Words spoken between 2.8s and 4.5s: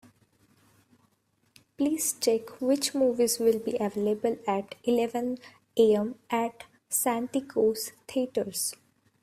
movies will be available